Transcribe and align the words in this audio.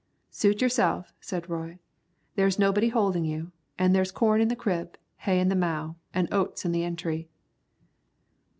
"Suit 0.31 0.63
yourself," 0.63 1.13
said 1.21 1.47
Roy; 1.47 1.77
"there's 2.33 2.57
nobody 2.57 2.89
holdin' 2.89 3.23
you, 3.23 3.51
an' 3.77 3.93
there's 3.93 4.11
corn 4.11 4.41
in 4.41 4.47
the 4.47 4.55
crib, 4.55 4.97
hay 5.17 5.39
in 5.39 5.47
the 5.47 5.55
mow, 5.55 5.95
an' 6.11 6.27
oats 6.31 6.65
in 6.65 6.71
the 6.71 6.83
entry." 6.83 7.29